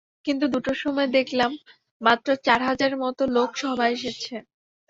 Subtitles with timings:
[0.25, 1.51] কিন্তু দুটোর সময় দেখলাম,
[2.01, 4.35] মাত্র চার হাজারের মতো লোক সভায় এসেছে।